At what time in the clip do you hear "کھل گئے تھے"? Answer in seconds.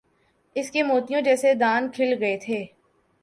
1.95-2.65